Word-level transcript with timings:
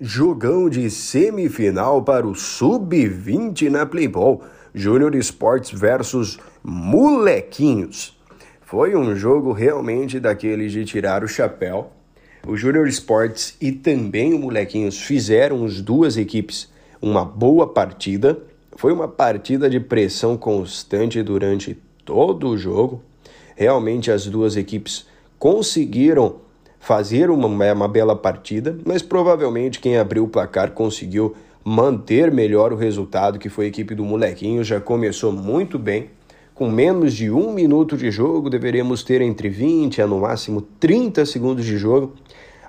Jogão 0.00 0.70
de 0.70 0.88
semifinal 0.88 2.02
para 2.02 2.24
o 2.24 2.32
Sub-20 2.32 3.68
na 3.68 3.84
Playball. 3.84 4.44
Júnior 4.72 5.12
Sports 5.16 5.72
versus 5.72 6.38
Molequinhos. 6.62 8.16
Foi 8.60 8.94
um 8.94 9.16
jogo 9.16 9.50
realmente 9.50 10.20
daqueles 10.20 10.70
de 10.70 10.84
tirar 10.84 11.24
o 11.24 11.28
chapéu. 11.28 11.90
O 12.46 12.56
Júnior 12.56 12.86
Sports 12.86 13.56
e 13.60 13.72
também 13.72 14.34
o 14.34 14.38
Molequinhos 14.38 15.02
fizeram 15.02 15.64
as 15.64 15.80
duas 15.80 16.16
equipes 16.16 16.72
uma 17.02 17.24
boa 17.24 17.66
partida. 17.66 18.38
Foi 18.76 18.92
uma 18.92 19.08
partida 19.08 19.68
de 19.68 19.80
pressão 19.80 20.36
constante 20.36 21.20
durante 21.24 21.76
todo 22.04 22.50
o 22.50 22.56
jogo. 22.56 23.02
Realmente 23.56 24.12
as 24.12 24.26
duas 24.26 24.56
equipes 24.56 25.08
conseguiram 25.40 26.36
fazer 26.80 27.30
uma, 27.30 27.46
uma 27.46 27.88
bela 27.88 28.16
partida, 28.16 28.76
mas 28.84 29.02
provavelmente 29.02 29.80
quem 29.80 29.96
abriu 29.96 30.24
o 30.24 30.28
placar 30.28 30.70
conseguiu 30.72 31.34
manter 31.64 32.32
melhor 32.32 32.72
o 32.72 32.76
resultado, 32.76 33.38
que 33.38 33.48
foi 33.48 33.66
a 33.66 33.68
equipe 33.68 33.94
do 33.94 34.04
Molequinho, 34.04 34.64
já 34.64 34.80
começou 34.80 35.32
muito 35.32 35.78
bem. 35.78 36.10
Com 36.54 36.70
menos 36.70 37.14
de 37.14 37.30
um 37.30 37.52
minuto 37.52 37.96
de 37.96 38.10
jogo, 38.10 38.50
deveríamos 38.50 39.02
ter 39.04 39.20
entre 39.20 39.48
20 39.48 40.02
a 40.02 40.06
no 40.06 40.20
máximo 40.20 40.60
30 40.60 41.24
segundos 41.26 41.64
de 41.64 41.76
jogo. 41.76 42.14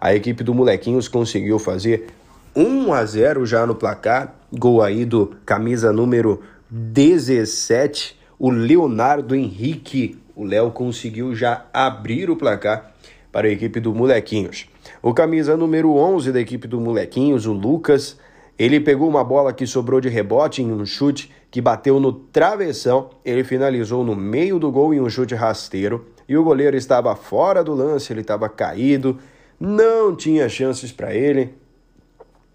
A 0.00 0.14
equipe 0.14 0.44
do 0.44 0.52
Molequinhos 0.52 1.08
conseguiu 1.08 1.58
fazer 1.58 2.08
1 2.54 2.92
a 2.92 3.04
0 3.04 3.46
já 3.46 3.66
no 3.66 3.74
placar. 3.74 4.34
Gol 4.52 4.82
aí 4.82 5.04
do 5.04 5.34
camisa 5.46 5.92
número 5.92 6.42
17, 6.68 8.18
o 8.38 8.50
Leonardo 8.50 9.34
Henrique. 9.34 10.18
O 10.36 10.44
Léo 10.44 10.70
conseguiu 10.70 11.34
já 11.34 11.66
abrir 11.72 12.30
o 12.30 12.36
placar 12.36 12.92
para 13.32 13.48
a 13.48 13.50
equipe 13.50 13.80
do 13.80 13.94
Molequinhos. 13.94 14.68
O 15.02 15.12
camisa 15.14 15.56
número 15.56 15.94
11 15.94 16.32
da 16.32 16.40
equipe 16.40 16.66
do 16.66 16.80
Molequinhos, 16.80 17.46
o 17.46 17.52
Lucas, 17.52 18.18
ele 18.58 18.80
pegou 18.80 19.08
uma 19.08 19.22
bola 19.22 19.52
que 19.52 19.66
sobrou 19.66 20.00
de 20.00 20.08
rebote 20.08 20.62
em 20.62 20.72
um 20.72 20.84
chute 20.84 21.30
que 21.48 21.60
bateu 21.60 22.00
no 22.00 22.12
travessão. 22.12 23.10
Ele 23.24 23.44
finalizou 23.44 24.02
no 24.02 24.16
meio 24.16 24.58
do 24.58 24.70
gol 24.72 24.92
em 24.92 25.00
um 25.00 25.08
chute 25.08 25.34
rasteiro. 25.34 26.06
E 26.28 26.36
o 26.36 26.42
goleiro 26.42 26.76
estava 26.76 27.14
fora 27.14 27.62
do 27.62 27.72
lance, 27.72 28.12
ele 28.12 28.20
estava 28.20 28.48
caído, 28.48 29.18
não 29.58 30.14
tinha 30.14 30.48
chances 30.48 30.90
para 30.90 31.14
ele. 31.14 31.54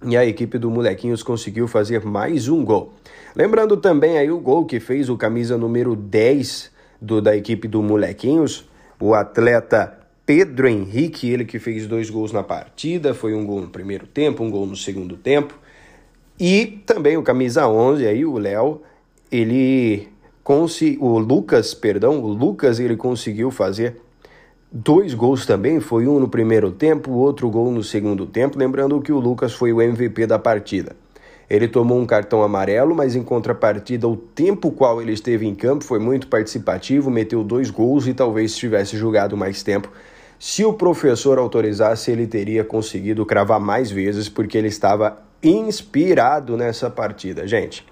E 0.05 0.17
a 0.17 0.25
equipe 0.25 0.57
do 0.57 0.69
Molequinhos 0.69 1.23
conseguiu 1.23 1.67
fazer 1.67 2.03
mais 2.03 2.49
um 2.49 2.65
gol. 2.65 2.93
Lembrando 3.33 3.77
também 3.77 4.17
aí 4.17 4.29
o 4.29 4.39
gol 4.39 4.65
que 4.65 4.81
fez 4.81 5.09
o 5.09 5.15
camisa 5.15 5.57
número 5.57 5.95
10 5.95 6.69
do, 7.01 7.21
da 7.21 7.35
equipe 7.35 7.67
do 7.67 7.81
Molequinhos, 7.81 8.69
o 8.99 9.13
atleta 9.13 10.02
Pedro 10.25 10.67
Henrique, 10.67 11.29
ele 11.29 11.43
que 11.43 11.59
fez 11.59 11.85
dois 11.85 12.09
gols 12.09 12.31
na 12.31 12.41
partida, 12.41 13.13
foi 13.13 13.33
um 13.33 13.45
gol 13.45 13.61
no 13.61 13.67
primeiro 13.67 14.07
tempo, 14.07 14.41
um 14.41 14.49
gol 14.49 14.65
no 14.65 14.75
segundo 14.75 15.17
tempo. 15.17 15.59
E 16.39 16.81
também 16.85 17.17
o 17.17 17.23
camisa 17.23 17.67
11 17.67 18.07
aí, 18.07 18.25
o 18.25 18.37
Léo, 18.37 18.81
ele 19.31 20.07
o 20.99 21.19
Lucas, 21.19 21.73
perdão, 21.73 22.19
o 22.21 22.27
Lucas 22.27 22.79
ele 22.79 22.97
conseguiu 22.97 23.49
fazer 23.49 24.01
dois 24.71 25.13
gols 25.13 25.45
também, 25.45 25.79
foi 25.79 26.07
um 26.07 26.19
no 26.19 26.27
primeiro 26.27 26.71
tempo, 26.71 27.11
outro 27.11 27.49
gol 27.49 27.71
no 27.71 27.83
segundo 27.83 28.25
tempo, 28.25 28.57
lembrando 28.57 28.99
que 29.01 29.11
o 29.11 29.19
Lucas 29.19 29.53
foi 29.53 29.71
o 29.71 29.81
MVP 29.81 30.25
da 30.25 30.39
partida. 30.39 30.95
Ele 31.49 31.67
tomou 31.67 31.99
um 31.99 32.05
cartão 32.05 32.41
amarelo, 32.41 32.95
mas 32.95 33.15
em 33.15 33.23
contrapartida, 33.23 34.07
o 34.07 34.17
tempo 34.17 34.71
qual 34.71 35.01
ele 35.01 35.11
esteve 35.11 35.45
em 35.45 35.53
campo 35.53 35.83
foi 35.83 35.99
muito 35.99 36.27
participativo, 36.27 37.11
meteu 37.11 37.43
dois 37.43 37.69
gols 37.69 38.07
e 38.07 38.13
talvez 38.13 38.55
tivesse 38.55 38.97
jogado 38.97 39.37
mais 39.37 39.61
tempo, 39.61 39.89
se 40.45 40.65
o 40.65 40.73
professor 40.73 41.39
autorizasse, 41.39 42.11
ele 42.11 42.27
teria 42.27 42.65
conseguido 42.65 43.25
cravar 43.25 43.61
mais 43.61 43.89
vezes, 43.89 44.27
porque 44.27 44.57
ele 44.57 44.67
estava 44.67 45.23
inspirado 45.41 46.57
nessa 46.57 46.89
partida, 46.89 47.47
gente. 47.47 47.85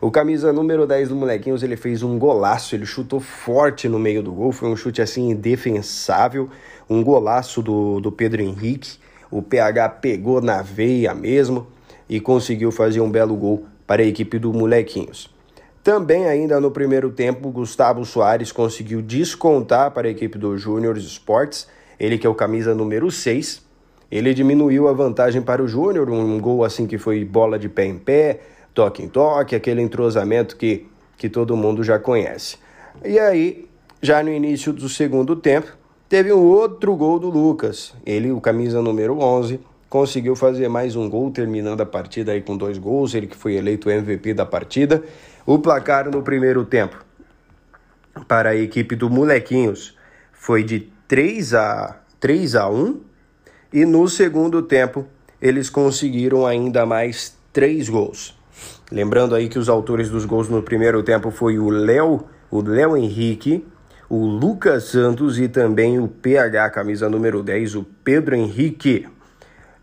O 0.00 0.10
camisa 0.10 0.52
número 0.52 0.88
10 0.88 1.10
do 1.10 1.14
Molequinhos, 1.14 1.62
ele 1.62 1.76
fez 1.76 2.02
um 2.02 2.18
golaço, 2.18 2.74
ele 2.74 2.84
chutou 2.84 3.20
forte 3.20 3.88
no 3.88 3.96
meio 3.96 4.24
do 4.24 4.32
gol, 4.32 4.50
foi 4.50 4.68
um 4.68 4.74
chute 4.74 5.00
assim 5.00 5.30
indefensável, 5.30 6.50
um 6.90 7.00
golaço 7.00 7.62
do, 7.62 8.00
do 8.00 8.10
Pedro 8.10 8.42
Henrique. 8.42 8.98
O 9.30 9.40
PH 9.40 9.88
pegou 9.90 10.40
na 10.40 10.62
veia 10.62 11.14
mesmo 11.14 11.68
e 12.08 12.18
conseguiu 12.18 12.72
fazer 12.72 13.02
um 13.02 13.10
belo 13.10 13.36
gol 13.36 13.66
para 13.86 14.02
a 14.02 14.04
equipe 14.04 14.36
do 14.40 14.52
Molequinhos. 14.52 15.32
Também 15.84 16.26
ainda 16.26 16.58
no 16.58 16.72
primeiro 16.72 17.12
tempo, 17.12 17.52
Gustavo 17.52 18.04
Soares 18.04 18.50
conseguiu 18.50 19.00
descontar 19.00 19.92
para 19.92 20.08
a 20.08 20.10
equipe 20.10 20.36
do 20.36 20.58
Júnior 20.58 20.98
Sports 20.98 21.68
ele 21.98 22.18
que 22.18 22.26
é 22.26 22.30
o 22.30 22.34
camisa 22.34 22.74
número 22.74 23.10
6, 23.10 23.62
ele 24.10 24.32
diminuiu 24.32 24.88
a 24.88 24.92
vantagem 24.92 25.42
para 25.42 25.62
o 25.62 25.68
Júnior, 25.68 26.08
um 26.10 26.38
gol 26.38 26.64
assim 26.64 26.86
que 26.86 26.98
foi 26.98 27.24
bola 27.24 27.58
de 27.58 27.68
pé 27.68 27.84
em 27.84 27.98
pé, 27.98 28.40
toque 28.72 29.02
em 29.02 29.08
toque, 29.08 29.54
aquele 29.54 29.82
entrosamento 29.82 30.56
que, 30.56 30.86
que 31.16 31.28
todo 31.28 31.56
mundo 31.56 31.82
já 31.82 31.98
conhece. 31.98 32.56
E 33.04 33.18
aí, 33.18 33.68
já 34.00 34.22
no 34.22 34.30
início 34.30 34.72
do 34.72 34.88
segundo 34.88 35.34
tempo, 35.34 35.72
teve 36.08 36.32
um 36.32 36.42
outro 36.42 36.94
gol 36.94 37.18
do 37.18 37.28
Lucas. 37.30 37.94
Ele, 38.04 38.30
o 38.30 38.40
camisa 38.40 38.82
número 38.82 39.18
11, 39.18 39.58
conseguiu 39.88 40.36
fazer 40.36 40.68
mais 40.68 40.96
um 40.96 41.08
gol, 41.08 41.30
terminando 41.30 41.80
a 41.80 41.86
partida 41.86 42.32
aí 42.32 42.42
com 42.42 42.56
dois 42.56 42.78
gols, 42.78 43.14
ele 43.14 43.26
que 43.26 43.36
foi 43.36 43.54
eleito 43.54 43.90
MVP 43.90 44.34
da 44.34 44.44
partida. 44.44 45.02
O 45.46 45.58
placar 45.58 46.10
no 46.10 46.22
primeiro 46.22 46.64
tempo 46.64 47.04
para 48.28 48.50
a 48.50 48.56
equipe 48.56 48.94
do 48.94 49.10
Molequinhos 49.10 49.96
foi 50.32 50.62
de 50.62 50.92
3 51.06 51.54
a 51.54 52.00
3 52.20 52.56
a 52.56 52.68
1 52.68 53.00
e 53.72 53.84
no 53.84 54.08
segundo 54.08 54.62
tempo 54.62 55.06
eles 55.40 55.68
conseguiram 55.68 56.46
ainda 56.46 56.86
mais 56.86 57.36
três 57.52 57.88
gols. 57.88 58.38
Lembrando 58.90 59.34
aí 59.34 59.48
que 59.48 59.58
os 59.58 59.68
autores 59.68 60.08
dos 60.08 60.24
gols 60.24 60.48
no 60.48 60.62
primeiro 60.62 61.02
tempo 61.02 61.30
foi 61.30 61.58
o 61.58 61.68
Léo, 61.68 62.24
o 62.50 62.62
Léo 62.62 62.96
Henrique, 62.96 63.66
o 64.08 64.24
Lucas 64.24 64.84
Santos 64.84 65.38
e 65.38 65.48
também 65.48 65.98
o 65.98 66.08
PH, 66.08 66.70
camisa 66.70 67.08
número 67.08 67.42
10, 67.42 67.74
o 67.74 67.84
Pedro 68.04 68.34
Henrique. 68.34 69.08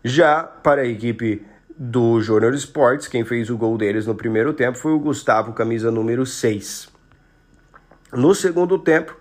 Já 0.02 0.42
para 0.42 0.82
a 0.82 0.86
equipe 0.86 1.46
do 1.78 2.20
Júnior 2.20 2.54
Sports, 2.54 3.08
quem 3.08 3.24
fez 3.24 3.50
o 3.50 3.56
gol 3.56 3.76
deles 3.76 4.06
no 4.06 4.14
primeiro 4.14 4.52
tempo 4.52 4.78
foi 4.78 4.92
o 4.92 4.98
Gustavo, 4.98 5.52
camisa 5.52 5.90
número 5.90 6.24
6. 6.24 6.88
No 8.12 8.34
segundo 8.34 8.78
tempo, 8.78 9.16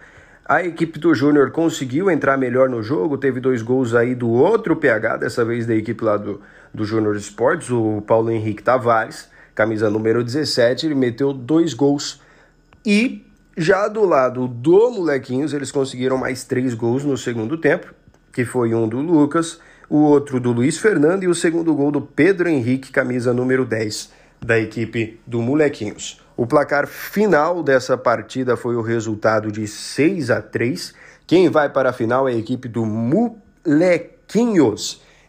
a 0.46 0.64
equipe 0.64 1.00
do 1.00 1.14
Júnior 1.14 1.52
conseguiu 1.52 2.10
entrar 2.10 2.38
melhor 2.38 2.68
no 2.70 2.82
jogo, 2.82 3.18
teve 3.18 3.40
dois 3.40 3.62
gols 3.62 3.94
aí 3.94 4.16
do 4.16 4.30
outro 4.30 4.76
PH, 4.76 5.18
dessa 5.18 5.46
vez 5.46 5.66
da 5.66 5.76
equipe 5.76 6.04
lá 6.04 6.18
do, 6.18 6.42
do 6.74 6.84
Júnior 6.84 7.16
Esportes, 7.16 7.70
o 7.70 8.02
Paulo 8.02 8.32
Henrique 8.32 8.64
Tavares, 8.64 9.30
camisa 9.54 9.90
número 9.90 10.24
17, 10.24 10.88
ele 10.88 10.96
meteu 10.96 11.32
dois 11.32 11.74
gols. 11.74 12.22
E 12.86 13.26
já 13.56 13.88
do 13.88 14.04
lado 14.06 14.48
do 14.48 14.92
Molequinhos, 14.92 15.54
eles 15.54 15.72
conseguiram 15.72 16.18
mais 16.18 16.44
três 16.44 16.74
gols 16.74 17.04
no 17.04 17.18
segundo 17.18 17.58
tempo, 17.58 17.94
que 18.34 18.44
foi 18.44 18.74
um 18.74 18.88
do 18.88 19.00
Lucas, 19.00 19.60
o 19.90 19.98
outro 19.98 20.40
do 20.40 20.52
Luiz 20.52 20.78
Fernando 20.78 21.24
e 21.24 21.28
o 21.28 21.36
segundo 21.36 21.74
gol 21.76 21.92
do 21.92 22.02
Pedro 22.02 22.50
Henrique, 22.50 22.92
camisa 22.92 23.34
número 23.34 23.66
10 23.66 24.12
da 24.40 24.58
equipe 24.60 25.20
do 25.28 25.42
Molequinhos. 25.42 26.20
O 26.42 26.48
placar 26.48 26.88
final 26.88 27.62
dessa 27.62 27.96
partida 27.96 28.58
foi 28.58 28.76
o 28.76 28.82
resultado 28.82 29.52
de 29.52 29.68
6 29.68 30.32
a 30.32 30.42
3. 30.42 30.92
Quem 31.28 31.50
vai 31.50 31.70
para 31.70 31.92
a 31.92 31.94
final 31.94 32.28
é 32.28 32.32
a 32.32 32.36
equipe 32.36 32.68
do 32.68 32.84
Molequinhos. 32.84 34.24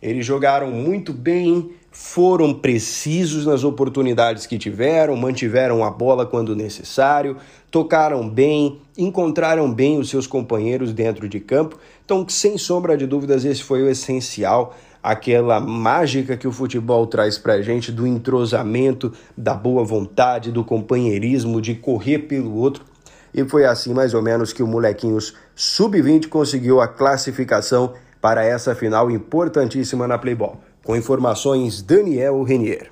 Eles 0.01 0.25
jogaram 0.25 0.71
muito 0.71 1.13
bem, 1.13 1.73
foram 1.91 2.55
precisos 2.55 3.45
nas 3.45 3.63
oportunidades 3.63 4.47
que 4.47 4.57
tiveram, 4.57 5.15
mantiveram 5.15 5.85
a 5.85 5.91
bola 5.91 6.25
quando 6.25 6.57
necessário, 6.57 7.37
tocaram 7.71 8.27
bem, 8.27 8.81
encontraram 8.97 9.71
bem 9.71 9.99
os 9.99 10.09
seus 10.09 10.27
companheiros 10.27 10.95
dentro 10.95 11.29
de 11.29 11.41
campo. 11.41 11.79
Então, 12.03 12.27
sem 12.27 12.57
sombra 12.57 12.97
de 12.97 13.07
dúvidas, 13.07 13.45
esse 13.45 13.63
foi 13.63 13.83
o 13.83 13.91
essencial 13.91 14.75
aquela 15.03 15.59
mágica 15.59 16.37
que 16.37 16.47
o 16.47 16.53
futebol 16.53 17.07
traz 17.07 17.37
para 17.37 17.55
a 17.55 17.63
gente 17.63 17.91
do 17.91 18.07
entrosamento, 18.07 19.13
da 19.37 19.55
boa 19.55 19.85
vontade, 19.85 20.53
do 20.53 20.63
companheirismo, 20.63 21.61
de 21.61 21.75
correr 21.75 22.21
pelo 22.21 22.55
outro. 22.55 22.85
E 23.35 23.43
foi 23.45 23.65
assim 23.65 23.93
mais 23.93 24.15
ou 24.15 24.23
menos 24.23 24.53
que 24.53 24.63
o 24.63 24.67
Molequinhos 24.67 25.35
Sub-20 25.57 26.29
conseguiu 26.29 26.81
a 26.81 26.87
classificação 26.87 27.95
para 28.21 28.45
essa 28.45 28.75
final 28.75 29.11
importantíssima 29.11 30.07
na 30.07 30.19
Playball. 30.19 30.61
Com 30.85 30.95
informações 30.95 31.83
Daniel 31.83 32.43
Renier. 32.43 32.92